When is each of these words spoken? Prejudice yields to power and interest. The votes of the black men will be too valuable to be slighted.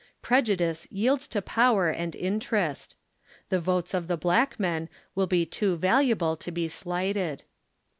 Prejudice 0.23 0.87
yields 0.89 1.27
to 1.27 1.43
power 1.43 1.91
and 1.91 2.15
interest. 2.15 2.95
The 3.49 3.59
votes 3.59 3.93
of 3.93 4.07
the 4.07 4.17
black 4.17 4.59
men 4.59 4.89
will 5.13 5.27
be 5.27 5.45
too 5.45 5.75
valuable 5.75 6.35
to 6.37 6.49
be 6.51 6.67
slighted. 6.67 7.43